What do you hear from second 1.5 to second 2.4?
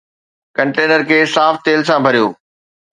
تيل سان ڀريو.